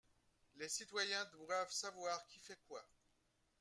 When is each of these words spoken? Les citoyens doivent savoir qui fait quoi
Les 0.55 0.67
citoyens 0.67 1.25
doivent 1.31 1.69
savoir 1.71 2.25
qui 2.25 2.39
fait 2.39 2.57
quoi 2.67 2.83